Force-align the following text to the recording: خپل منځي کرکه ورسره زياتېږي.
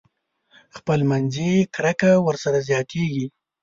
خپل 0.75 0.99
منځي 1.09 1.51
کرکه 1.75 2.11
ورسره 2.27 2.57
زياتېږي. 2.69 3.25